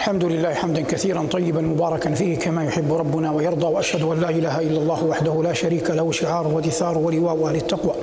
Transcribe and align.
الحمد 0.00 0.24
لله 0.24 0.54
حمدا 0.54 0.82
كثيرا 0.82 1.26
طيبا 1.30 1.60
مباركا 1.60 2.14
فيه 2.14 2.38
كما 2.38 2.64
يحب 2.64 2.92
ربنا 2.92 3.32
ويرضى 3.32 3.66
وأشهد 3.66 4.02
أن 4.02 4.20
لا 4.20 4.30
إله 4.30 4.60
إلا 4.60 4.78
الله 4.78 5.04
وحده 5.04 5.42
لا 5.42 5.52
شريك 5.52 5.90
له 5.90 6.12
شعار 6.12 6.48
ودثار 6.48 6.98
ولواء 6.98 7.46
أهل 7.46 7.56
التقوى 7.56 7.94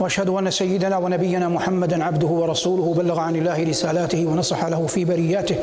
وأشهد 0.00 0.28
أن 0.28 0.50
سيدنا 0.50 0.98
ونبينا 0.98 1.48
محمدا 1.48 2.04
عبده 2.04 2.26
ورسوله 2.26 2.94
بلغ 2.94 3.20
عن 3.20 3.36
الله 3.36 3.64
رسالاته 3.64 4.26
ونصح 4.26 4.64
له 4.64 4.86
في 4.86 5.04
برياته. 5.04 5.54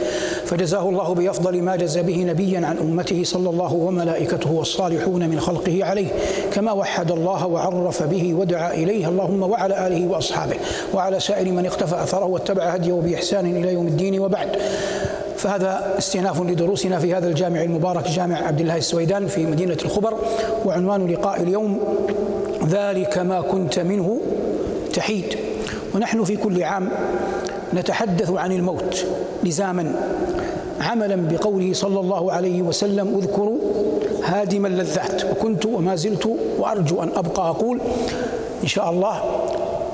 فجزاه 0.46 0.90
الله 0.90 1.14
بأفضل 1.16 1.62
ما 1.62 1.76
جزى 1.76 2.02
به 2.02 2.24
نبيا 2.24 2.68
عن 2.68 2.78
أمته 2.78 3.24
صلى 3.24 3.50
الله 3.50 3.74
وملائكته 3.74 4.52
والصالحون 4.52 5.30
من 5.30 5.40
خلقه 5.40 5.86
عليه. 5.86 6.08
كما 6.54 6.72
وحد 6.72 7.12
الله 7.12 7.48
وعرف 7.48 8.04
به 8.04 8.34
ودعا 8.34 8.74
إليه. 8.74 9.10
اللهم 9.10 9.44
وعلى 9.44 9.88
آله 9.88 10.08
وأصحابه 10.08 10.56
وعلى 10.94 11.20
سائر 11.20 11.52
من 11.52 11.66
اقتفى 11.66 12.04
أثره 12.04 12.26
واتبع 12.26 12.64
هديه 12.64 12.94
بإحسان 12.94 13.46
إلى 13.46 13.74
يوم 13.74 13.88
الدين. 13.88 14.20
وبعد 14.20 14.58
فهذا 15.38 15.96
استئناف 15.98 16.42
لدروسنا 16.42 17.00
في 17.00 17.14
هذا 17.14 17.28
الجامع 17.28 17.62
المبارك 17.64 18.08
جامع 18.08 18.48
عبد 18.48 18.60
الله 18.62 18.78
السويدان 18.78 19.28
في 19.28 19.46
مدينة 19.46 19.78
الخبر 19.86 20.14
وعنوان 20.66 21.08
لقاء 21.08 21.42
اليوم 21.42 21.80
ذلك 22.68 23.18
ما 23.18 23.42
كنت 23.42 23.80
منه 23.80 24.22
تحيد. 24.94 25.36
ونحن 25.96 26.24
في 26.24 26.38
كل 26.38 26.64
عام 26.64 26.90
نتحدث 27.74 28.32
عن 28.32 28.52
الموت 28.52 29.06
لزاما 29.44 29.96
عملا 30.82 31.16
بقوله 31.16 31.74
صلى 31.74 32.00
الله 32.00 32.32
عليه 32.32 32.62
وسلم 32.62 33.18
اذكروا 33.18 33.58
هادم 34.24 34.66
اللذات 34.66 35.26
وكنت 35.26 35.66
وما 35.66 35.96
زلت 35.96 36.30
وأرجو 36.60 37.04
أن 37.04 37.10
أبقى 37.16 37.50
أقول 37.50 37.80
إن 38.64 38.68
شاء 38.68 38.90
الله 38.90 39.22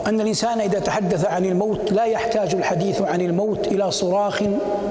أن 0.07 0.21
الإنسان 0.21 0.61
إذا 0.61 0.79
تحدث 0.79 1.25
عن 1.25 1.45
الموت 1.45 1.91
لا 1.91 2.05
يحتاج 2.05 2.55
الحديث 2.55 3.01
عن 3.01 3.21
الموت 3.21 3.67
إلى 3.67 3.91
صراخ 3.91 4.43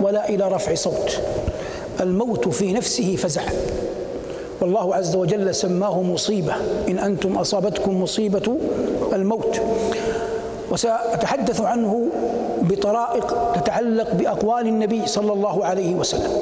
ولا 0.03 0.29
إلى 0.29 0.49
رفع 0.49 0.75
صوت. 0.75 1.21
الموت 2.01 2.49
في 2.49 2.73
نفسه 2.73 3.17
فزع. 3.17 3.43
والله 4.61 4.95
عز 4.95 5.17
وجل 5.17 5.55
سماه 5.55 6.03
مصيبة. 6.03 6.55
إن 6.89 6.99
أنتم 6.99 7.39
أصابتكم 7.39 8.03
مصيبة 8.03 8.57
الموت. 9.13 9.61
وسأتحدث 10.71 11.61
عنه 11.61 12.09
بطرائق 12.63 13.53
تتعلق 13.55 14.15
بأقوال 14.15 14.67
النبي 14.67 15.07
صلى 15.07 15.33
الله 15.33 15.65
عليه 15.65 15.95
وسلم. 15.95 16.33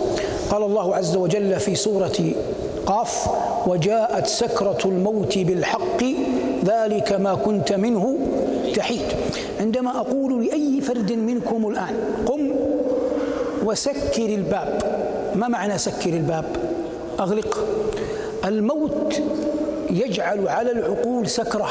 قال 0.50 0.62
الله 0.62 0.96
عز 0.96 1.16
وجل 1.16 1.60
في 1.60 1.74
سورة 1.74 2.32
قاف 2.86 3.26
وجاءت 3.66 4.26
سكرة 4.26 4.78
الموت 4.84 5.38
بالحق 5.38 6.04
ذلك 6.64 7.12
ما 7.12 7.34
كنت 7.34 7.72
منه 7.72 8.18
تحيد 8.74 9.02
عندما 9.60 10.00
أقول 10.00 10.44
لأي 10.44 10.80
فرد 10.80 11.12
منكم 11.12 11.68
الآن 11.68 11.94
قم 12.26 12.50
وسكر 13.64 14.24
الباب. 14.24 14.82
ما 15.34 15.48
معنى 15.48 15.78
سكر 15.78 16.10
الباب؟ 16.10 16.44
أغلق. 17.20 17.66
الموت 18.44 19.22
يجعل 19.90 20.48
على 20.48 20.72
العقول 20.72 21.28
سكرة. 21.28 21.68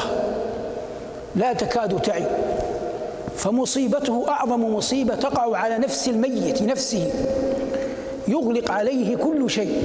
لا 1.36 1.52
تكاد 1.52 2.02
تعي. 2.02 2.24
فمصيبته 3.36 4.28
أعظم 4.28 4.74
مصيبة 4.74 5.14
تقع 5.14 5.56
على 5.56 5.78
نفس 5.78 6.08
الميت 6.08 6.62
نفسه. 6.62 7.10
يغلق 8.28 8.70
عليه 8.70 9.16
كل 9.16 9.50
شيء. 9.50 9.82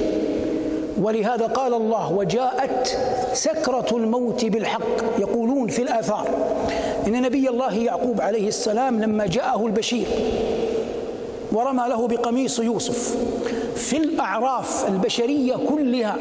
ولهذا 1.02 1.46
قال 1.46 1.74
الله 1.74 2.12
وجاءت 2.12 2.98
سكرة 3.32 3.86
الموت 3.92 4.44
بالحق. 4.44 5.18
يقولون 5.18 5.68
في 5.68 5.82
الآثار. 5.82 6.28
إن 7.06 7.22
نبي 7.22 7.48
الله 7.48 7.74
يعقوب 7.74 8.20
عليه 8.20 8.48
السلام 8.48 9.00
لما 9.00 9.26
جاءه 9.26 9.66
البشير 9.66 10.06
ورمى 11.52 11.84
له 11.88 12.08
بقميص 12.08 12.58
يوسف 12.58 13.16
في 13.76 13.96
الأعراف 13.96 14.88
البشرية 14.88 15.56
كلها 15.68 16.16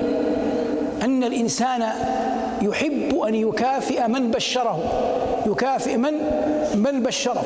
أن 1.03 1.23
الإنسان 1.23 1.89
يحب 2.61 3.19
أن 3.27 3.35
يكافئ 3.35 4.07
من 4.07 4.31
بشره 4.31 4.79
يكافئ 5.47 5.97
من 5.97 6.13
من 6.75 7.03
بشره. 7.03 7.43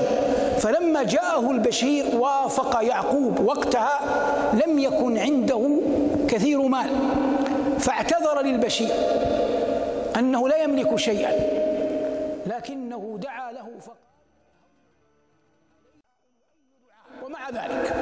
فلما 0.58 1.04
جاءه 1.04 1.52
البشير 1.52 2.06
وافق 2.14 2.84
يعقوب 2.84 3.40
وقتها 3.46 4.00
لم 4.66 4.80
يكن 4.80 5.18
عنده 5.18 5.70
كثير 6.28 6.62
مال 6.62 6.90
فاعتذر 7.80 8.42
للبشير 8.42 8.92
أنه 10.20 10.48
لا 10.48 10.64
يملك 10.64 10.96
شيئا. 10.96 11.59
لكنه 12.50 13.18
دعا 13.22 13.52
له 13.52 13.68
فقط. 13.82 13.98
ومع 17.26 17.50
ذلك 17.50 17.94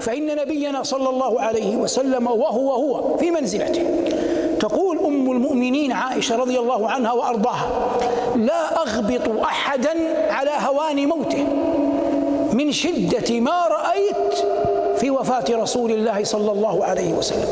فإن 0.00 0.36
نبينا 0.36 0.82
صلى 0.82 1.08
الله 1.08 1.40
عليه 1.40 1.76
وسلم 1.76 2.26
وهو 2.26 2.72
هو 2.72 3.16
في 3.16 3.30
منزلته 3.30 3.84
تقول 4.60 4.98
أم 4.98 5.32
المؤمنين 5.32 5.92
عائشة 5.92 6.36
رضي 6.36 6.58
الله 6.58 6.90
عنها 6.90 7.12
وأرضاها 7.12 7.96
لا 8.36 8.82
أغبط 8.82 9.40
احدا 9.42 9.94
على 10.32 10.50
هوان 10.50 11.06
موته 11.08 11.44
من 12.52 12.72
شدة 12.72 13.40
ما 13.40 13.66
رأيت 13.68 14.34
في 14.96 15.10
وفاة 15.10 15.44
رسول 15.50 15.90
الله 15.92 16.24
صلى 16.24 16.52
الله 16.52 16.84
عليه 16.84 17.12
وسلم. 17.12 17.48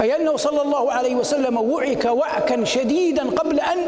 أي 0.00 0.16
أنه 0.16 0.36
صلى 0.36 0.62
الله 0.62 0.92
عليه 0.92 1.14
وسلم 1.14 1.56
وعك 1.56 2.04
وعكا 2.04 2.64
شديدا 2.64 3.30
قبل 3.30 3.60
أن 3.60 3.78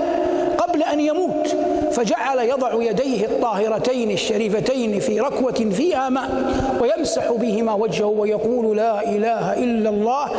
قبل 0.74 0.82
أن 0.82 1.00
يموت 1.00 1.56
فجعل 1.92 2.38
يضع 2.38 2.82
يديه 2.82 3.24
الطاهرتين 3.24 4.10
الشريفتين 4.10 5.00
في 5.00 5.20
ركوة 5.20 5.52
فيها 5.52 6.08
ماء 6.08 6.30
ويمسح 6.80 7.32
بهما 7.32 7.74
وجهه 7.74 8.06
ويقول 8.06 8.76
لا 8.76 9.10
إله 9.10 9.52
إلا 9.52 9.90
الله 9.90 10.30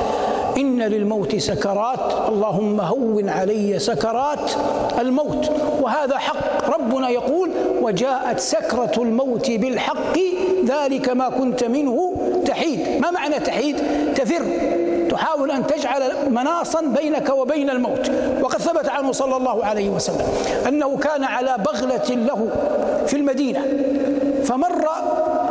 إن 0.57 0.81
للموت 0.81 1.35
سكرات 1.35 2.29
اللهم 2.29 2.81
هون 2.81 3.29
علي 3.29 3.79
سكرات 3.79 4.51
الموت. 5.00 5.51
وهذا 5.81 6.18
حق 6.18 6.69
ربنا 6.75 7.09
يقول 7.09 7.50
وجاءت 7.81 8.40
سكرة 8.40 8.91
الموت 8.97 9.51
بالحق 9.51 10.18
ذلك 10.66 11.09
ما 11.09 11.29
كنت 11.29 11.63
منه 11.63 12.13
تحيد. 12.45 13.01
ما 13.01 13.12
معنى 13.12 13.40
تحيد؟ 13.40 13.75
تفر. 14.16 14.45
تحاول 15.15 15.51
أن 15.51 15.67
تجعل 15.67 16.11
مناصا 16.29 16.81
بينك 16.81 17.29
وبين 17.29 17.69
الموت. 17.69 18.11
وقد 18.41 18.61
ثبت 18.61 18.89
عنه 18.89 19.11
صلى 19.11 19.37
الله 19.37 19.65
عليه 19.65 19.89
وسلم 19.89 20.27
أنه 20.67 20.97
كان 20.97 21.23
على 21.23 21.55
بغلة 21.57 22.09
له 22.09 22.49
في 23.07 23.15
المدينة. 23.15 23.61
فمر 24.43 24.89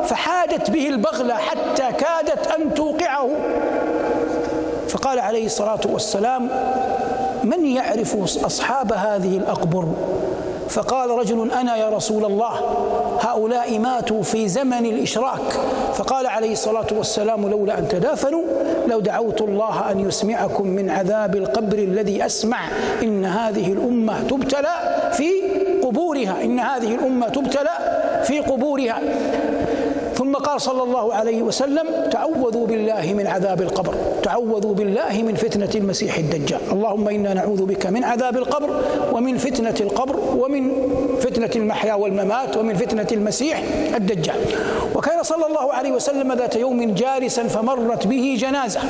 فحادت 0.04 0.70
به 0.70 0.88
البغلة 0.88 1.34
حتى 1.34 1.92
كادت 1.92 2.47
أن 2.47 2.75
توقعه. 2.75 3.28
فقال 4.88 5.19
عليه 5.19 5.47
الصلاة 5.47 5.81
والسلام 5.86 6.48
من 7.44 7.66
يعرف 7.66 8.16
أصحاب 8.44 8.92
هذه 8.92 9.36
الأقبر؟ 9.36 9.86
فقال 10.69 11.10
رجل 11.10 11.50
أنا 11.50 11.76
يا 11.76 11.88
رسول 11.88 12.25
الله 12.25 12.60
هؤلاء 13.20 13.78
ماتوا 13.78 14.22
في 14.22 14.48
زمن 14.48 14.86
الإشراك. 14.86 15.60
فقال 15.94 16.26
عليه 16.26 16.52
الصلاة 16.52 16.86
والسلام 16.92 17.48
لولا 17.48 17.78
أن 17.78 17.88
تدافنوا 17.88 18.42
لو 18.89 19.00
دعوت 19.00 19.41
الله 19.43 19.91
أن 19.91 20.00
يسمعكم 20.00 20.67
من 20.69 20.91
عذاب 20.91 21.37
القبر 21.37 21.78
الذي 21.78 22.27
أسمع 22.27 22.61
إن 23.03 23.25
هذه 23.25 23.72
الأمة 23.72 24.22
تبتلى 24.22 24.75
في 25.12 25.31
قبورها 25.83 26.45
إن 26.45 26.59
هذه 26.61 26.94
الأمة 26.94 27.28
تبتلى 27.28 27.75
في 28.25 28.41
قبورها. 28.41 29.00
ثم 30.34 30.41
قال 30.41 30.61
صلى 30.61 30.83
الله 30.83 31.15
عليه 31.15 31.43
وسلم 31.43 32.11
تعوذوا 32.11 32.67
بالله 32.67 33.12
من 33.12 33.27
عذاب 33.27 33.62
القبر 33.62 33.95
تعوذوا 34.22 34.75
بالله 34.75 35.22
من 35.22 35.34
فتنة 35.34 35.71
المسيح 35.75 36.17
الدجال. 36.19 36.61
اللهم 36.72 37.09
إنا 37.09 37.34
نعوذ 37.34 37.65
بك 37.65 37.87
من 37.87 38.05
عذاب 38.05 38.37
القبر 38.37 38.71
ومن 39.12 39.39
فتنة 39.39 39.75
القبر 39.81 40.17
ومن 40.39 40.71
فتنة 41.21 41.50
المحيا 41.56 41.94
والممات 41.94 42.56
ومن 42.56 42.75
فتنة 42.75 43.06
المسيح 43.12 43.62
الدجال. 43.97 44.37
وكان 44.94 45.23
صلى 45.23 45.47
الله 45.47 45.73
عليه 45.73 45.93
وسلم 45.93 46.33
ذات 46.33 46.56
يوم 46.56 46.94
جالسا 46.94 47.43
فمرت 47.43 48.06
به 48.06 48.37
جنازة. 48.41 48.81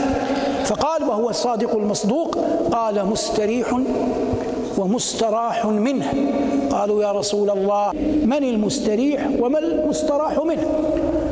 فقال 0.64 1.02
وهو 1.04 1.30
الصادق 1.30 1.76
المصدوق. 1.76 2.38
قال 2.72 3.06
مستريح 3.06 3.78
ومستراح 4.78 5.66
منه. 5.66 6.12
قالوا 6.70 7.02
يا 7.02 7.12
رسول 7.12 7.50
الله 7.50 7.92
من 8.24 8.44
المستريح 8.44 9.28
وما 9.40 9.58
المستراح 9.58 10.38
منه؟ 10.38 10.66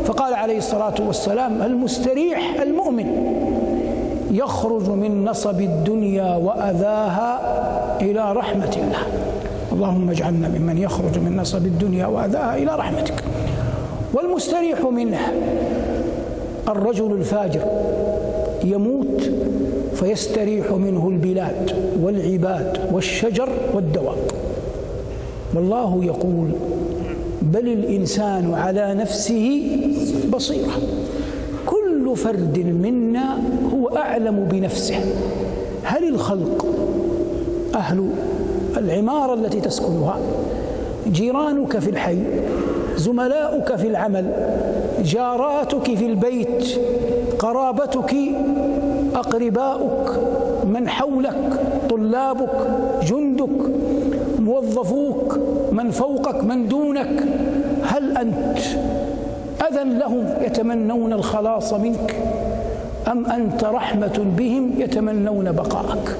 فقال 0.04 0.34
عليه 0.34 0.58
الصلاة 0.58 0.94
والسلام 1.06 1.62
المستريح 1.62 2.60
المؤمن. 2.60 3.06
يخرج 4.30 4.90
من 4.90 5.24
نصب 5.24 5.60
الدنيا 5.60 6.36
وأذاها 6.36 7.40
إلى 8.00 8.32
رحمة 8.32 8.76
الله. 8.76 8.98
اللهم 9.72 10.10
اجعلنا 10.10 10.48
ممن 10.48 10.78
يخرج 10.78 11.18
من 11.18 11.36
نصب 11.36 11.66
الدنيا 11.66 12.06
وأذاها 12.06 12.56
إلى 12.56 12.76
رحمتك. 12.76 13.24
والمستريح 14.14 14.80
منه 14.84 15.18
الرجل 16.68 17.12
الفاجر 17.12 17.62
يموت 18.64 19.30
فيستريح 19.94 20.70
منه 20.70 21.08
البلاد 21.08 21.76
والعباد 22.02 22.78
والشجر 22.92 23.48
والدواب. 23.74 24.18
والله 25.54 26.04
يقول 26.04 26.48
بل 27.42 27.68
الإنسان 27.68 28.54
على 28.54 28.94
نفسه 28.94 29.76
بصيرة. 30.32 30.72
كل 31.66 32.16
فرد 32.16 32.58
منا 32.58 33.38
هو 33.74 33.88
أعلم 33.88 34.48
بنفسه. 34.50 35.00
هل 35.82 36.08
الخلق 36.08 36.66
أهل 37.74 38.08
العمارة 38.76 39.34
التي 39.34 39.60
تسكنها؟ 39.60 40.18
جيرانك 41.12 41.78
في 41.78 41.90
الحي 41.90 42.18
زملاؤك 42.96 43.76
في 43.76 43.86
العمل 43.86 44.26
جاراتك 45.04 45.94
في 45.94 46.06
البيت 46.06 46.78
قرابتك 47.38 48.14
أقرباؤك 49.14 50.10
من 50.66 50.88
حولك 50.88 51.60
طلابك 51.90 52.68
جندك 53.02 53.70
موظفوك 54.38 55.38
من 55.72 55.90
فوقك 55.90 56.44
من 56.44 56.68
دونك. 56.68 57.24
هل 57.84 58.16
أنت 58.16 58.58
أذن 59.70 59.98
لهم 59.98 60.24
يتمنون 60.40 61.12
الخلاص 61.12 61.72
منك؟ 61.72 62.16
أم 63.08 63.26
أنت 63.26 63.64
رحمة 63.64 64.26
بهم 64.38 64.70
يتمنون 64.78 65.52
بقاءك 65.52 66.16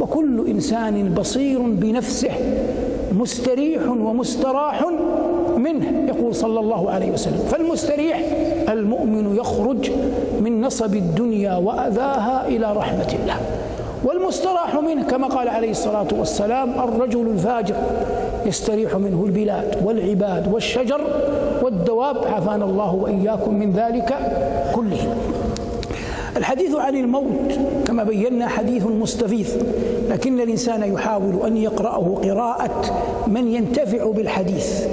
وكل 0.00 0.48
إنسان 0.48 1.14
بصير 1.14 1.58
بنفسه 1.62 2.30
مستريح 3.12 3.82
ومستراح 3.88 4.84
منه 5.56 5.86
يقول 6.08 6.34
صلى 6.34 6.60
الله 6.60 6.90
عليه 6.90 7.10
وسلم. 7.10 7.38
فالمستريح 7.50 8.22
المؤمن 8.68 9.36
يخرج 9.36 9.90
من 10.40 10.60
نصب 10.60 10.94
الدنيا 10.94 11.56
وأذاها 11.56 12.48
إلى 12.48 12.72
رحمة 12.72 13.14
الله. 13.22 13.36
والمستراح 14.04 14.74
منه 14.74 15.02
كما 15.02 15.26
قال 15.26 15.48
عليه 15.48 15.70
الصلاة 15.70 16.08
والسلام 16.18 16.70
الرجل 16.70 17.26
الفاجر. 17.26 17.74
يستريح 18.46 18.96
منه 18.96 19.24
البلاد 19.26 19.76
والعباد 19.84 20.52
والشجر 20.52 21.00
والدواب 21.62 22.16
عافانا 22.26 22.64
الله 22.64 22.94
وإياكم 22.94 23.54
من 23.54 23.72
ذلك 23.72 24.14
كله. 24.74 25.14
الحديث 26.36 26.74
عن 26.74 26.96
الموت 26.96 27.58
كما 27.86 28.04
بينا 28.04 28.48
حديث 28.48 28.86
مستفيض 28.86 29.46
لكن 30.10 30.40
الإنسان 30.40 30.94
يحاول 30.94 31.46
أن 31.46 31.56
يقرأه 31.56 32.20
قراءة 32.24 32.82
من 33.26 33.48
ينتفع 33.48 34.10
بالحديث. 34.10 34.86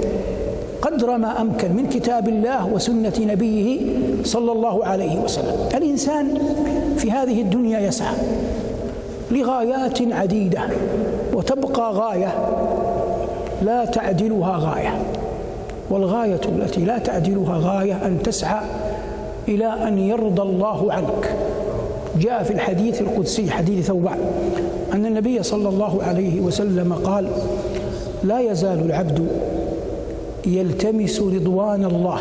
قدر 0.82 1.16
ما 1.16 1.40
أمكن 1.40 1.72
من 1.72 1.86
كتاب 1.86 2.28
الله 2.28 2.66
وسنة 2.66 3.12
نبيه 3.20 3.80
صلى 4.24 4.52
الله 4.52 4.84
عليه 4.84 5.20
وسلم. 5.20 5.68
الإنسان 5.74 6.38
في 6.96 7.10
هذه 7.10 7.40
الدنيا 7.40 7.80
يسعى 7.80 8.14
لغايات 9.30 10.12
عديدة 10.12 10.60
وتبقى 11.34 11.92
غاية 11.92 12.34
لا 13.62 13.84
تعدلها 13.84 14.56
غاية 14.60 15.02
والغاية 15.90 16.40
التي 16.56 16.84
لا 16.84 16.98
تعدلها 16.98 17.58
غاية 17.62 18.06
أن 18.06 18.22
تسعى 18.22 18.60
إلى 19.48 19.66
أن 19.66 19.98
يرضى 19.98 20.42
الله 20.42 20.92
عنك. 20.92 21.36
جاء 22.20 22.42
في 22.42 22.50
الحديث 22.50 23.00
القدسي 23.00 23.50
حديث 23.50 23.86
ثوبان 23.86 24.18
أن 24.92 25.06
النبي 25.06 25.42
صلى 25.42 25.68
الله 25.68 26.02
عليه 26.02 26.40
وسلم 26.40 26.92
قال 26.92 27.28
لا 28.24 28.40
يزال 28.40 28.80
العبد 28.84 29.26
يلتمس 30.46 31.20
رضوان 31.20 31.84
الله 31.84 32.18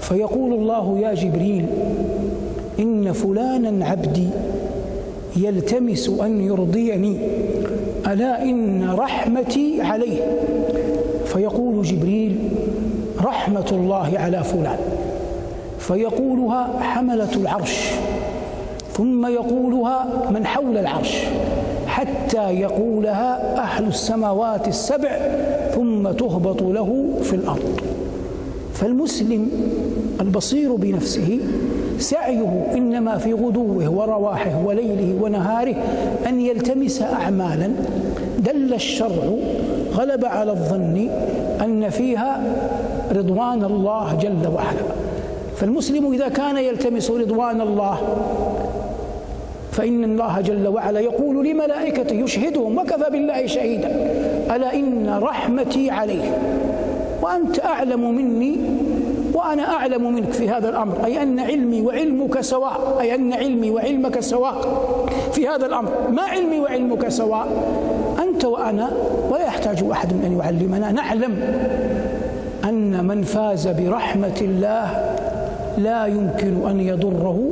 فيقول 0.00 0.52
الله 0.52 0.98
يا 0.98 1.14
جبريل 1.14 1.66
إن 2.78 3.12
فلانا 3.12 3.86
عبدي 3.86 4.28
يلتمس 5.36 6.08
أن 6.08 6.40
يرضيني 6.40 7.16
ألا 8.12 8.42
إن 8.42 8.90
رحمتي 8.98 9.82
عليه؟ 9.82 10.38
فيقول 11.24 11.82
جبريل 11.82 12.38
رحمة 13.22 13.66
الله 13.72 14.12
على 14.18 14.44
فلان. 14.44 14.78
فيقولها 15.78 16.80
حملة 16.80 17.32
العرش 17.36 17.90
ثم 18.92 19.26
يقولها 19.26 20.30
من 20.30 20.46
حول 20.46 20.78
العرش 20.78 21.16
حتى 21.86 22.50
يقولها 22.50 23.58
أهل 23.58 23.86
السماوات 23.86 24.68
السبع 24.68 25.18
ثم 25.74 26.10
تهبط 26.10 26.62
له 26.62 27.06
في 27.22 27.36
الأرض. 27.36 27.80
فالمسلم 28.74 29.50
البصير 30.20 30.74
بنفسه 30.74 31.38
سعيه 32.00 32.66
إنما 32.74 33.18
في 33.18 33.32
غدوه 33.32 33.90
ورواحه 33.90 34.66
وليله 34.66 35.22
ونهاره 35.22 35.74
أن 36.28 36.40
يلتمس 36.40 37.02
اعمالا. 37.02 37.70
دل 38.38 38.74
الشرع 38.74 39.34
غلب 39.94 40.24
على 40.24 40.50
الظن 40.52 41.08
أن 41.64 41.90
فيها 41.90 42.42
رضوان 43.12 43.64
الله 43.64 44.14
جل 44.14 44.48
وعلا. 44.54 44.84
فالمسلم 45.56 46.12
إذا 46.12 46.28
كان 46.28 46.56
يلتمس 46.56 47.10
رضوان 47.10 47.60
الله 47.60 47.98
فإن 49.72 50.04
الله 50.04 50.40
جل 50.40 50.68
وعلا 50.68 51.00
يقول 51.00 51.46
لملائكته 51.48 52.14
يشهدهم 52.14 52.78
وكفى 52.78 53.10
بالله 53.10 53.46
شهيدا. 53.46 53.88
ألا 54.56 54.74
إن 54.74 55.18
رحمتي 55.22 55.90
عليه 55.90 56.38
وأنت 57.22 57.64
أعلم 57.64 58.14
مني 58.14 58.56
وأنا 59.34 59.72
أعلم 59.72 60.14
منك 60.14 60.32
في 60.32 60.50
هذا 60.50 60.68
الأمر 60.68 61.04
أي 61.04 61.22
أن 61.22 61.40
علمي 61.40 61.82
وعلمك 61.82 62.40
سواء 62.40 62.96
أي 63.00 63.14
أن 63.14 63.32
علمي 63.32 63.70
وعلمك 63.70 64.20
سواء 64.20 64.56
في 65.32 65.48
هذا 65.48 65.66
الأمر. 65.66 65.90
ما 66.10 66.22
علمي 66.22 66.60
وعلمك 66.60 67.08
سواء؟ 67.08 67.48
أنت 68.22 68.44
وأنا 68.44 68.90
ولا 69.30 69.44
يحتاج 69.44 69.84
أحد 69.90 70.12
أن 70.12 70.38
يعلمنا. 70.38 70.92
نعلم 70.92 71.36
أن 72.64 73.04
من 73.04 73.22
فاز 73.22 73.68
برحمة 73.68 74.38
الله 74.40 75.14
لا 75.78 76.06
يمكن 76.06 76.68
أن 76.70 76.80
يضره 76.80 77.48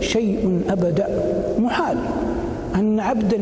شيء 0.00 0.62
أبدا. 0.70 1.08
محال 1.58 1.96
أن 2.74 3.00
عبدا 3.00 3.38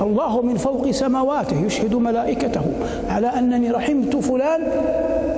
الله 0.00 0.42
من 0.42 0.56
فوق 0.56 0.90
سماواته 0.90 1.66
يشهد 1.66 1.94
ملائكته 1.94 2.60
على 3.08 3.26
أنني 3.26 3.70
رحمت 3.70 4.16
فلان 4.16 4.60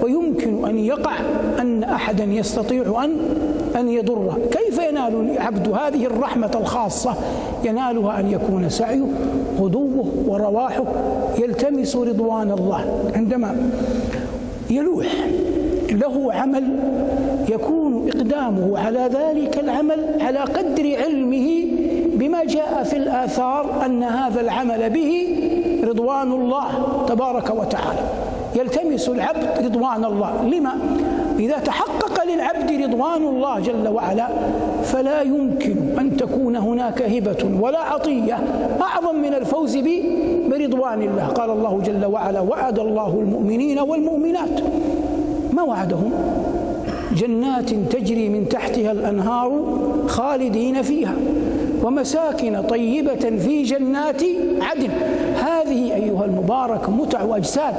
ويمكن 0.06 0.64
أن 0.64 0.78
يقع 0.78 1.12
أن 1.60 1.84
أحدا 1.84 2.24
يستطيع 2.24 3.04
أن 3.04 3.18
أن 3.76 3.88
يضره 3.88 4.38
كيف 4.50 4.78
ينال 4.88 5.30
العبد 5.30 5.68
هذه 5.68 6.06
الرحمة 6.06 6.50
الخاصة؟ 6.54 7.14
ينالها 7.64 8.20
أن 8.20 8.30
يكون 8.30 8.68
سعيه 8.68 9.04
غدوه 9.60 10.06
ورواحه 10.26 10.84
يلتمس 11.38 11.96
رضوان 11.96 12.50
الله. 12.50 13.10
عندما 13.16 13.70
يلوح 14.70 15.06
له 15.90 16.32
عمل 16.32 16.64
يكون 17.48 18.08
إقدامه 18.08 18.78
على 18.78 19.10
ذلك 19.12 19.58
العمل 19.58 20.00
على 20.20 20.38
قدر 20.38 20.96
علمه 21.04 21.64
بما 22.14 22.44
جاء 22.44 22.82
في 22.82 22.96
الآثار 22.96 23.84
أن 23.86 24.02
هذا 24.02 24.40
العمل 24.40 24.90
به 24.90 25.28
رضوان 25.84 26.32
الله 26.32 26.68
تبارك 27.08 27.50
وتعالى. 27.50 28.25
يلتمس 28.56 29.08
العبد 29.08 29.64
رضوان 29.64 30.04
الله. 30.04 30.44
لما؟ 30.44 30.72
إذا 31.38 31.58
تحقق 31.58 32.24
للعبد 32.24 32.82
رضوان 32.82 33.22
الله 33.22 33.60
جل 33.60 33.88
وعلا 33.88 34.28
فلا 34.84 35.22
يمكن 35.22 35.76
أن 36.00 36.16
تكون 36.16 36.56
هناك 36.56 37.02
هبة 37.02 37.50
ولا 37.60 37.78
عطية 37.78 38.38
أعظم 38.80 39.16
من 39.16 39.34
الفوز 39.34 39.76
برضوان 40.50 41.02
الله. 41.02 41.26
قال 41.26 41.50
الله 41.50 41.80
جل 41.84 42.04
وعلا 42.04 42.40
وعد 42.40 42.78
الله 42.78 43.20
المؤمنين 43.20 43.78
والمؤمنات. 43.78 44.60
ما 45.52 45.62
وعدهم؟ 45.62 46.10
جنات 47.12 47.70
تجري 47.70 48.28
من 48.28 48.48
تحتها 48.48 48.92
الأنهار 48.92 49.78
خالدين 50.06 50.82
فيها 50.82 51.14
ومساكن 51.82 52.62
طيبة 52.62 53.36
في 53.44 53.62
جنات 53.62 54.22
عدن. 54.60 54.90
هذه 55.34 55.94
أيها 55.94 56.24
المبارك 56.24 56.88
متع 56.88 57.22
وأجساد. 57.22 57.74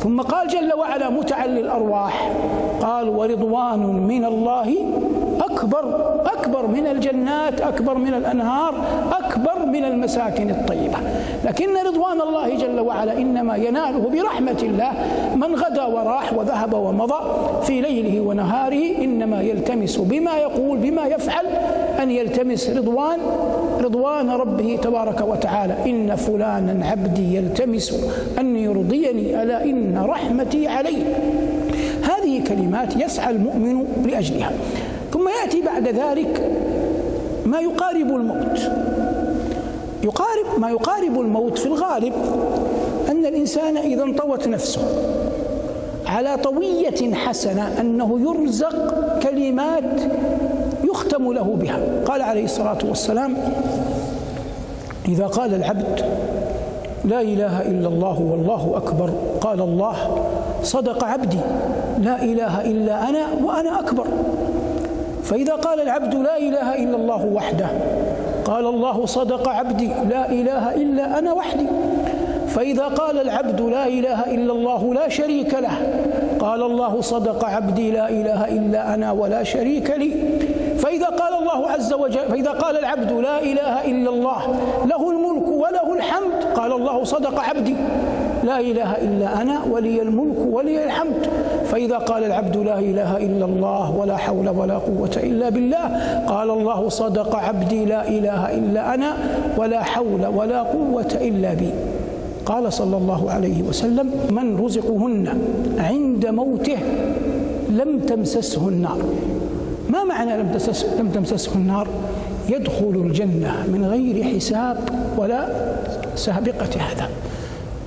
ثم 0.00 0.20
قال 0.20 0.48
جل 0.48 0.72
وعلا 0.74 1.10
متعا 1.10 1.46
للأرواح. 1.46 2.30
قال 2.82 3.08
ورضوان 3.08 3.78
من 4.08 4.24
الله 4.24 4.76
أكبر 5.40 5.84
أكبر 6.26 6.66
من 6.66 6.86
الجنات 6.86 7.60
أكبر 7.60 7.94
من 7.94 8.14
الأنهار 8.14 8.74
أكبر 9.12 9.59
من 9.72 9.84
المساكن 9.84 10.50
الطيبة. 10.50 10.98
لكن 11.44 11.76
رضوان 11.86 12.20
الله 12.20 12.56
جل 12.56 12.80
وعلا 12.80 13.18
إنما 13.18 13.56
يناله 13.56 14.10
برحمة 14.12 14.60
الله 14.62 14.92
من 15.36 15.54
غدا 15.54 15.84
وراح 15.84 16.32
وذهب 16.32 16.74
ومضى 16.74 17.20
في 17.62 17.80
ليله 17.80 18.20
ونهاره 18.20 19.04
إنما 19.04 19.40
يلتمس 19.40 19.96
بما 19.98 20.36
يقول 20.36 20.78
بما 20.78 21.06
يفعل 21.06 21.46
أن 22.02 22.10
يلتمس 22.10 22.70
رضوان 22.70 23.18
رضوان 23.80 24.30
ربه 24.30 24.78
تبارك 24.82 25.20
وتعالى. 25.28 25.74
إن 25.86 26.16
فلانا 26.16 26.86
عبدي 26.86 27.36
يلتمس 27.36 27.94
أن 28.38 28.56
يرضيني 28.56 29.42
ألا 29.42 29.64
إن 29.64 30.02
رحمتي 30.06 30.68
عليه 30.68 31.02
هذه 32.02 32.44
كلمات 32.48 32.96
يسعى 32.96 33.30
المؤمن 33.30 33.84
لأجلها. 34.06 34.52
ثم 35.12 35.28
يأتي 35.42 35.62
بعد 35.62 35.88
ذلك 35.88 36.50
ما 37.46 37.60
يقارب 37.60 38.06
الموت. 38.06 38.70
يقارب 40.02 40.46
ما 40.58 40.70
يقارب 40.70 41.20
الموت 41.20 41.58
في 41.58 41.66
الغالب 41.66 42.12
أن 43.10 43.26
الإنسان 43.26 43.76
إذا 43.76 44.02
انطوت 44.02 44.48
نفسه 44.48 44.80
على 46.06 46.36
طوية 46.36 47.14
حسنة 47.14 47.80
أنه 47.80 48.20
يرزق 48.20 48.94
كلمات 49.22 50.00
يختم 50.84 51.32
له 51.32 51.56
بها. 51.60 51.80
قال 52.06 52.22
عليه 52.22 52.44
الصلاة 52.44 52.78
والسلام 52.88 53.36
إذا 55.08 55.26
قال 55.26 55.54
العبد 55.54 56.04
لا 57.04 57.20
إله 57.20 57.62
إلا 57.62 57.88
الله 57.88 58.20
والله 58.20 58.72
أكبر 58.76 59.10
قال 59.40 59.60
الله 59.60 59.94
صدق 60.62 61.04
عبدي 61.04 61.38
لا 61.98 62.22
إله 62.22 62.60
إلا 62.64 63.08
أنا 63.08 63.26
وأنا 63.44 63.80
أكبر 63.80 64.06
فإذا 65.24 65.54
قال 65.54 65.80
العبد 65.80 66.14
لا 66.14 66.38
إله 66.38 66.74
إلا 66.74 66.96
الله 66.96 67.26
وحده 67.26 67.68
قال 68.50 68.66
الله 68.66 69.06
صدق 69.06 69.48
عبدي 69.48 69.86
لا 69.86 70.26
إله 70.26 70.74
إلا 70.74 71.18
أنا 71.18 71.32
وحدي. 71.32 71.66
فإذا 72.48 72.84
قال 72.84 73.20
العبد 73.20 73.60
لا 73.60 73.86
إله 73.86 74.34
إلا 74.34 74.52
الله 74.52 74.94
لا 74.94 75.08
شريك 75.08 75.54
له 75.54 75.76
قال 76.40 76.62
الله 76.62 77.00
صدق 77.00 77.44
عبدي 77.44 77.90
لا 77.90 78.08
إله 78.08 78.48
إلا 78.48 78.94
أنا 78.94 79.12
ولا 79.12 79.42
شريك 79.42 79.90
لي. 79.90 80.10
فإذا 80.78 81.06
قال 81.06 81.34
الله 81.42 81.70
عز 81.70 81.92
وجل 81.92 82.26
فإذا 82.28 82.50
قال 82.50 82.78
العبد 82.78 83.12
لا 83.12 83.42
إله 83.42 83.84
إلا 83.84 84.10
الله 84.10 84.40
له 84.86 85.10
الملك 85.10 85.46
وله 85.48 85.92
الحمد 85.94 86.39
قال 86.56 86.72
الله 86.72 87.04
صدق 87.04 87.40
عبدي. 87.40 87.76
لا 88.44 88.60
إله 88.60 88.96
إلا 88.96 89.42
أنا 89.42 89.60
ولي 89.70 90.02
الملك 90.02 90.38
ولي 90.38 90.84
الحمد. 90.84 91.26
فإذا 91.64 91.96
قال 91.96 92.24
العبد 92.24 92.56
لا 92.56 92.78
إله 92.78 93.16
إلا 93.16 93.44
الله 93.44 93.96
ولا 93.96 94.16
حول 94.16 94.48
ولا 94.48 94.78
قوة 94.78 95.10
إلا 95.16 95.48
بالله 95.48 95.86
قال 96.26 96.50
الله 96.50 96.88
صدق 96.88 97.36
عبدي 97.36 97.84
لا 97.84 98.08
إله 98.08 98.58
إلا 98.58 98.94
أنا 98.94 99.16
ولا 99.56 99.82
حول 99.82 100.26
ولا 100.26 100.62
قوة 100.62 101.12
إلا 101.20 101.54
بي. 101.54 101.70
قال 102.46 102.72
صلى 102.72 102.96
الله 102.96 103.30
عليه 103.30 103.62
وسلم 103.62 104.10
من 104.30 104.58
رزقهن 104.64 105.38
عند 105.78 106.26
موته 106.26 106.78
لم 107.70 107.98
تمسسه 107.98 108.68
النار. 108.68 108.98
ما 109.88 110.04
معنى 110.04 110.36
لم 110.36 110.48
تمسسه, 110.52 111.00
لم 111.00 111.08
تمسسه 111.08 111.54
النار؟ 111.54 111.88
يدخل 112.48 112.94
الجنة 113.06 113.66
من 113.72 113.84
غير 113.84 114.24
حساب 114.24 114.78
ولا 115.18 115.48
سابقة 116.14 116.80
هذا. 116.80 117.08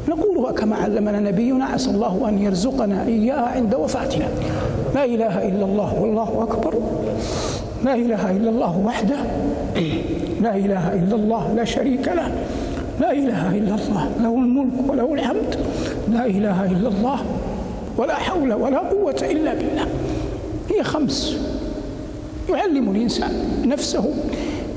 نقولها 0.09 0.51
كما 0.51 0.75
علمنا 0.75 1.19
نبينا 1.19 1.65
عسى 1.65 1.89
الله 1.89 2.29
أن 2.29 2.41
يرزقنا 2.41 3.05
إياها 3.07 3.47
عند 3.55 3.75
وفاتنا. 3.75 4.27
لا 4.95 5.05
إله 5.05 5.47
إلا 5.47 5.65
الله 5.65 6.01
والله 6.01 6.43
أكبر. 6.43 6.73
لا 7.85 7.95
إله 7.95 8.31
إلا 8.31 8.49
الله 8.49 8.77
وحده. 8.85 9.17
لا 10.41 10.55
إله 10.55 10.93
إلا 10.93 11.15
الله 11.15 11.53
لا 11.53 11.63
شريك 11.63 12.07
له. 12.07 12.31
لا 12.99 13.11
إله 13.11 13.57
إلا 13.57 13.75
الله 13.75 14.09
له 14.21 14.33
الملك 14.35 14.89
وله 14.89 15.13
الحمد. 15.13 15.55
لا 16.11 16.25
إله 16.25 16.65
إلا 16.65 16.89
الله 16.89 17.19
ولا 17.97 18.15
حول 18.15 18.53
ولا 18.53 18.79
قوة 18.79 19.21
إلا 19.21 19.53
بالله. 19.53 19.85
هي 20.69 20.83
خمس. 20.83 21.37
يعلم 22.49 22.91
الإنسان 22.91 23.31
نفسه 23.65 24.05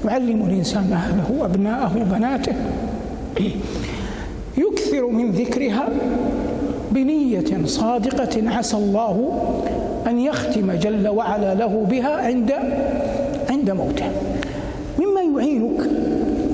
يعلم 0.04 0.46
الإنسان 0.46 0.92
أهله 0.92 1.44
أبناءه 1.44 1.92
بناته. 2.12 2.52
يكثر 4.58 5.06
من 5.06 5.30
ذكرها 5.30 5.88
بنية 6.90 7.66
صادقة 7.66 8.50
عسى 8.50 8.76
الله 8.76 9.42
أن 10.06 10.18
يختم 10.18 10.72
جل 10.72 11.08
وعلا 11.08 11.54
له 11.54 11.86
بها 11.90 12.16
عند 12.16 12.52
عند 13.50 13.70
موته. 13.70 14.10
مما 14.98 15.22
يعينك 15.40 15.90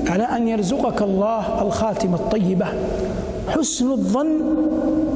على 0.07 0.23
أن 0.23 0.47
يرزقك 0.47 1.01
الله 1.01 1.61
الخاتمة 1.61 2.15
الطيبة 2.15 2.65
حسن 3.47 3.91
الظن 3.91 4.39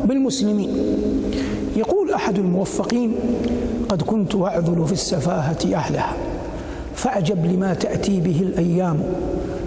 بالمسلمين. 0.05 0.69
يقول 1.75 2.13
أحد 2.13 2.37
الموفقين 2.39 3.15
قد 3.89 4.01
كنت 4.01 4.35
أعذل 4.35 4.83
في 4.85 4.93
السفاهة 4.93 5.75
أهلها 5.75 6.13
فأعجب 6.95 7.45
لما 7.45 7.73
تأتي 7.73 8.19
به 8.19 8.41
الأيام 8.41 8.99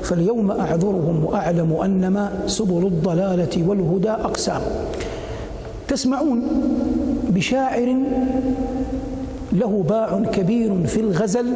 فاليوم 0.02 0.50
أعذرهم 0.50 1.24
وأعلم 1.24 1.76
أنما 1.84 2.32
سبل 2.46 2.86
الضلالة 2.86 3.68
والهدى 3.68 4.10
أقسام. 4.10 4.60
تسمعون 5.88 6.42
بشاعر 7.28 7.96
له 9.52 9.84
باع 9.88 10.22
كبير 10.32 10.86
في 10.86 11.00
الغزل 11.00 11.46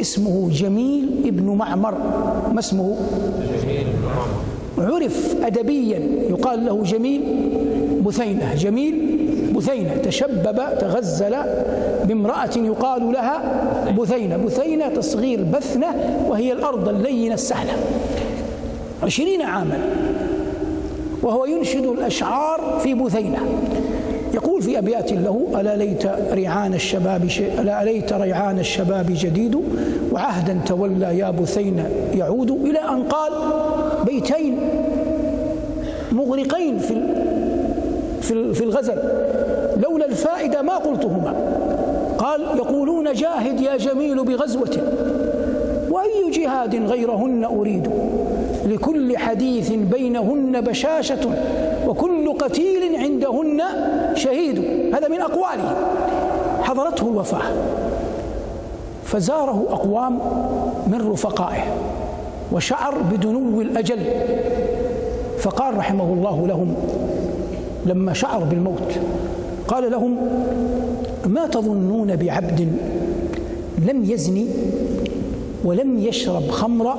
اسمه 0.00 0.48
جميل 0.52 1.08
ابن 1.26 1.46
معمر. 1.46 1.94
ما 2.52 2.58
اسمه؟ 2.58 2.96
عرف 4.78 5.36
أدبيا 5.42 5.98
يقال 6.30 6.66
له 6.66 6.82
جميل 6.82 7.22
بثينة. 8.06 8.54
جميل 8.54 8.94
بثينة. 9.54 9.96
تشبب 9.96 10.60
تغزل 10.80 11.34
بامرأة 12.04 12.50
يقال 12.56 13.12
لها 13.12 13.42
بثينة. 13.98 14.36
بثينة 14.36 14.88
تصغير 14.88 15.42
بثنة 15.42 15.86
وهي 16.28 16.52
الأرض 16.52 16.88
اللينة 16.88 17.34
السهلة. 17.34 17.72
عشرين 19.02 19.42
عاما. 19.42 19.78
وهو 21.22 21.44
ينشد 21.44 21.86
الأشعار 21.86 22.78
في 22.82 22.94
بثينة. 22.94 23.38
يقول 24.34 24.62
في 24.62 24.78
أبيات 24.78 25.12
له 25.12 25.46
ألا 25.60 25.76
ليت 25.76 26.02
ريعان 26.32 26.74
الشباب 26.74 27.28
ألا 27.58 27.84
ليت 27.84 28.12
ريعان 28.12 28.58
الشباب 28.58 29.06
جديد 29.08 29.60
وعهدا 30.12 30.60
تولى 30.66 31.18
يا 31.18 31.30
بثينة 31.30 31.90
يعود. 32.14 32.50
إلى 32.50 32.78
أن 32.78 33.02
قال 33.02 33.32
بيتين 34.06 34.58
مغرقين 36.12 36.78
في 36.78 37.02
في 38.54 38.64
الغزل. 38.64 38.98
لولا 39.82 40.06
الفائدة 40.06 40.62
ما 40.62 40.76
قلتهما. 40.76 41.34
قال 42.22 42.40
يقولون 42.40 43.12
جاهد 43.12 43.60
يا 43.60 43.76
جميل 43.76 44.24
بغزوة. 44.24 44.76
وأي 45.90 46.30
جهاد 46.30 46.74
غيرهن 46.74 47.44
أريد؟ 47.44 47.90
لكل 48.66 49.18
حديث 49.18 49.72
بينهن 49.72 50.60
بشاشة 50.60 51.30
وكل 51.86 52.32
قتيل 52.32 52.96
عندهن 52.96 53.62
شهيد. 54.14 54.58
هذا 54.94 55.08
من 55.08 55.20
أقواله. 55.20 55.76
حضرته 56.62 57.08
الوفاة. 57.08 57.42
فزاره 59.04 59.66
أقوام 59.70 60.18
من 60.86 61.10
رفقائه 61.12 61.62
وشعر 62.52 62.94
بدنو 63.12 63.60
الأجل. 63.60 64.00
فقال 65.38 65.76
رحمه 65.76 66.12
الله 66.12 66.46
لهم 66.46 66.74
لما 67.86 68.12
شعر 68.12 68.38
بالموت 68.38 68.98
قال 69.68 69.90
لهم 69.90 70.16
ما 71.26 71.46
تظنون 71.46 72.16
بعبد 72.16 72.72
لم 73.88 74.04
يزني 74.04 74.46
ولم 75.64 75.98
يشرب 75.98 76.50
خمرا 76.50 76.98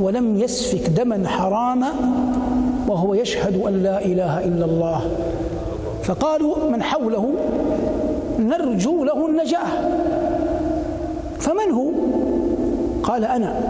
ولم 0.00 0.38
يسفك 0.40 0.90
دما 0.90 1.28
حراما 1.28 1.92
وهو 2.88 3.14
يشهد 3.14 3.62
أن 3.62 3.82
لا 3.82 4.04
إله 4.04 4.44
إلا 4.44 4.64
الله. 4.64 5.00
فقالوا 6.02 6.70
من 6.70 6.82
حوله؟ 6.82 7.32
نرجو 8.38 9.04
له 9.04 9.26
النجاة. 9.26 9.66
فمن 11.38 11.70
هو؟ 11.72 11.90
قال 13.02 13.24
أنا. 13.24 13.60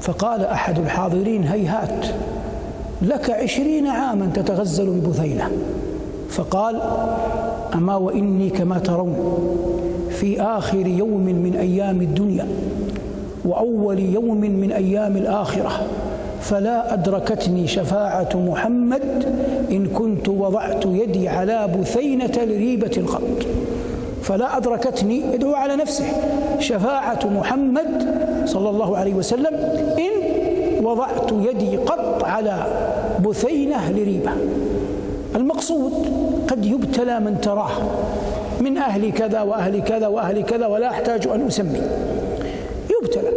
فقال 0.00 0.44
أحد 0.44 0.78
الحاضرين 0.78 1.44
هيهات 1.44 2.06
لك 3.02 3.30
عشرين 3.30 3.86
عاما 3.86 4.30
تتغزل 4.34 4.86
ببثينة 4.86 5.50
فقال 6.32 6.80
أما 7.74 7.96
وإني 7.96 8.50
كما 8.50 8.78
ترون 8.78 9.38
في 10.10 10.40
آخر 10.40 10.86
يوم 10.86 11.20
من 11.20 11.56
أيام 11.60 12.00
الدنيا 12.00 12.46
وأول 13.44 13.98
يوم 13.98 14.40
من 14.40 14.72
أيام 14.72 15.16
الآخرة 15.16 15.70
فلا 16.40 16.94
أدركتني 16.94 17.66
شفاعة 17.66 18.28
محمد 18.34 19.02
إن 19.70 19.86
كنت 19.86 20.28
وضعت 20.28 20.84
يدي 20.86 21.28
على 21.28 21.68
بثينة 21.80 22.32
لريبة 22.44 23.02
قط 23.08 23.46
فلا 24.22 24.56
أدركتني 24.56 25.22
يدعو 25.34 25.54
على 25.54 25.76
نفسه 25.76 26.04
شفاعة 26.58 27.20
محمد 27.26 28.14
صلى 28.44 28.70
الله 28.70 28.96
عليه 28.96 29.14
وسلم 29.14 29.54
إن 29.98 30.84
وضعت 30.84 31.32
يدي 31.32 31.76
قط 31.76 32.24
على 32.24 32.66
بثينة 33.24 33.90
لريبة. 33.90 34.30
المقصود 35.36 35.92
قد 36.48 36.64
يبتلى 36.64 37.20
من 37.20 37.40
تراه 37.40 37.70
من 38.60 38.78
أهل 38.78 39.12
كذا 39.12 39.40
وأهل 39.40 39.82
كذا 39.82 40.06
وأهل 40.06 40.42
كذا 40.44 40.66
ولا 40.66 40.90
أحتاج 40.90 41.26
أن 41.26 41.46
أسمي. 41.46 41.80
يبتلى 42.90 43.30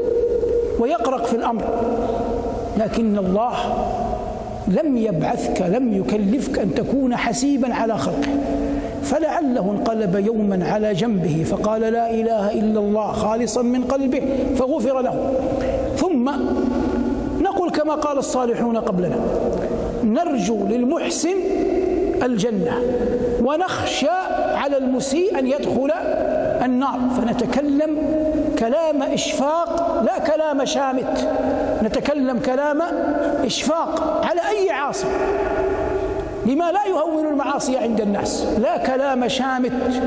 ويقرق 0.79 1.25
في 1.25 1.35
الأمر. 1.35 1.63
لكن 2.77 3.17
الله 3.17 3.53
لم 4.67 4.97
يبعثك 4.97 5.61
لم 5.61 5.93
يكلفك 5.93 6.59
أن 6.59 6.75
تكون 6.75 7.15
حسيبا 7.15 7.73
على 7.73 7.97
خلقه. 7.97 8.29
فلعله 9.03 9.71
انقلب 9.71 10.25
يوما 10.25 10.65
على 10.71 10.93
جنبه 10.93 11.45
فقال 11.49 11.81
لا 11.81 12.09
إله 12.09 12.51
إلا 12.51 12.79
الله 12.79 13.11
خالصا 13.11 13.61
من 13.61 13.83
قلبه 13.83 14.21
فغفر 14.55 15.01
له. 15.01 15.31
ثم 15.97 16.31
نقول 17.41 17.69
كما 17.71 17.95
قال 17.95 18.17
الصالحون 18.17 18.77
قبلنا 18.77 19.15
نرجو 20.03 20.57
للمحسن 20.67 21.35
الجنة. 22.23 22.79
ونخشى 23.43 24.17
على 24.53 24.77
المسيء 24.77 25.39
أن 25.39 25.47
يدخل 25.47 25.91
النار. 26.65 26.99
فنتكلم 27.17 27.97
كلام 28.59 29.03
إشفاق 29.03 30.01
لا 30.05 30.19
كلام 30.19 30.65
شامت. 30.65 31.27
نتكلم 31.83 32.39
كلام 32.39 32.81
إشفاق 33.45 34.21
على 34.25 34.41
أي 34.41 34.71
عاصي. 34.71 35.07
لما 36.45 36.71
لا 36.71 36.85
يهون 36.89 37.27
المعاصي 37.27 37.77
عند 37.77 38.01
الناس. 38.01 38.45
لا 38.61 38.77
كلام 38.77 39.27
شامت. 39.27 40.01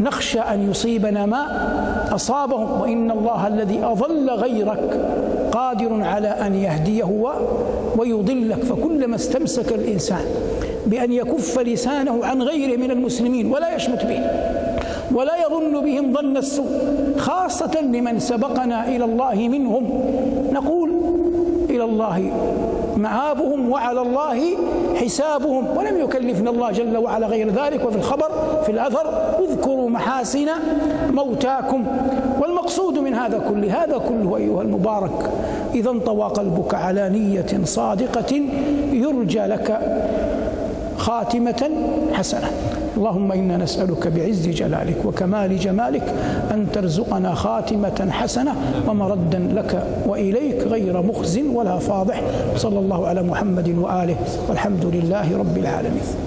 نخشى 0.00 0.40
أن 0.40 0.70
يصيبنا 0.70 1.26
ما 1.26 1.46
أصابهم. 2.14 2.80
وإن 2.80 3.10
الله 3.10 3.46
الذي 3.46 3.84
أضل 3.84 4.30
غيرك 4.30 5.00
قادر 5.52 6.02
على 6.02 6.28
أن 6.28 6.54
يهديه 6.54 7.32
ويضلك. 7.96 8.64
فكلما 8.64 9.16
استمسك 9.16 9.72
الإنسان 9.72 10.24
بأن 10.86 11.12
يكف 11.12 11.58
لسانه 11.58 12.24
عن 12.24 12.42
غيره 12.42 12.76
من 12.76 12.90
المسلمين 12.90 13.52
ولا 13.52 13.76
يشمت 13.76 14.04
به 14.04 14.20
ولا 15.12 15.32
يظن 15.46 15.80
بهم 15.84 16.12
ظن 16.12 16.36
السوء 16.36 16.70
خاصة 17.18 17.80
لمن 17.80 18.18
سبقنا 18.18 18.88
إلى 18.88 19.04
الله 19.04 19.34
منهم. 19.34 19.84
نقول 20.52 20.90
إلى 21.70 21.84
الله 21.84 22.32
مآبهم 22.96 23.70
وعلى 23.70 24.02
الله 24.02 24.40
حسابهم. 24.94 25.76
ولم 25.76 26.00
يكلفنا 26.00 26.50
الله 26.50 26.70
جل 26.70 26.96
وعلا 26.96 27.26
غير 27.26 27.50
ذلك. 27.50 27.84
وفي 27.86 27.96
الخبر 27.96 28.30
في 28.64 28.72
الأثر 28.72 29.06
اذكروا 29.40 29.90
محاسن 29.90 30.48
موتاكم. 31.10 31.86
والمقصود 32.40 32.98
من 32.98 33.14
هذا 33.14 33.38
كله 33.38 33.84
هذا 33.84 33.98
كله 33.98 34.36
أيها 34.36 34.62
المبارك 34.62 35.30
إذا 35.74 35.90
انطوى 35.90 36.24
قلبك 36.24 36.74
على 36.74 37.08
نية 37.08 37.64
صادقة 37.64 38.42
يرجى 38.92 39.40
لك. 39.40 39.80
خاتمة 40.98 41.70
حسنة. 42.12 42.50
اللهم 42.96 43.32
إنا 43.32 43.56
نسألك 43.56 44.08
بعز 44.08 44.48
جلالك 44.48 44.96
وكمال 45.04 45.58
جمالك 45.58 46.14
أن 46.50 46.66
ترزقنا 46.72 47.34
خاتمة 47.34 48.08
حسنة 48.10 48.54
ومردا 48.88 49.38
لك 49.38 49.86
وإليك 50.06 50.62
غير 50.62 51.02
مخز 51.02 51.38
ولا 51.38 51.78
فاضح. 51.78 52.22
صلى 52.56 52.78
الله 52.78 53.06
على 53.06 53.22
محمد 53.22 53.68
وآله 53.68 54.16
والحمد 54.48 54.84
لله 54.84 55.38
رب 55.38 55.58
العالمين. 55.58 56.24